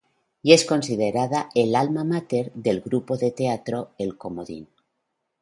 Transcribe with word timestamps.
Y 0.41 0.53
es 0.53 0.65
considerada 0.65 1.49
el 1.53 1.75
"alma 1.75 2.03
mater" 2.03 2.51
del 2.53 2.81
grupo 2.81 3.17
de 3.17 3.29
teatro 3.29 3.91
El 3.99 4.17
comodín. 4.17 4.67